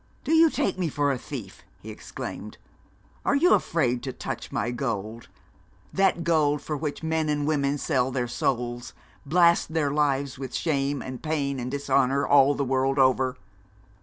'Do 0.23 0.33
you 0.33 0.49
take 0.49 0.79
me 0.79 0.89
for 0.89 1.11
a 1.11 1.17
thief?' 1.19 1.61
he 1.79 1.91
exclaimed. 1.91 2.57
'Are 3.23 3.35
you 3.35 3.53
afraid 3.53 4.01
to 4.01 4.11
touch 4.11 4.51
my 4.51 4.71
gold 4.71 5.29
that 5.93 6.23
gold 6.23 6.59
for 6.59 6.75
which 6.75 7.03
men 7.03 7.29
and 7.29 7.45
women 7.45 7.77
sell 7.77 8.09
their 8.09 8.27
souls, 8.27 8.93
blast 9.27 9.75
their 9.75 9.91
lives 9.91 10.39
with 10.39 10.55
shame, 10.55 11.03
and 11.03 11.21
pain, 11.21 11.59
and 11.59 11.69
dishonour, 11.69 12.25
all 12.25 12.55
the 12.55 12.65
world 12.65 12.97
over? 12.97 13.37